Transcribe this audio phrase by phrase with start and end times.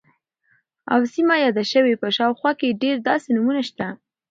[0.93, 3.87] او سیمه یاده شوې، په شاوخوا کې یې ډیر داسې نومونه شته،